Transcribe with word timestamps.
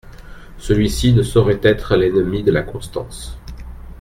Celui-ci 0.57 1.13
ne 1.13 1.21
saurait 1.21 1.59
être 1.61 1.95
l’ennemi 1.95 2.41
de 2.41 2.51
la 2.51 2.63
constance. 2.63 3.37